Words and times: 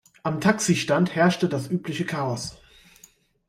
Am 0.23 0.41
Taxistand 0.41 1.13
herrschte 1.13 1.47
das 1.47 1.67
übliche 1.69 2.07
Chaos. 2.07 2.57